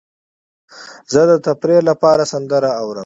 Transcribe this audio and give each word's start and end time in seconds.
زه 1.13 1.21
د 1.29 1.31
تفریح 1.45 1.79
لپاره 1.89 2.23
سندرې 2.31 2.71
اورم. 2.81 2.99